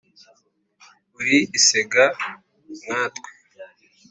uri 1.19 1.37
isega 1.57 2.03
nkatwe. 2.81 3.29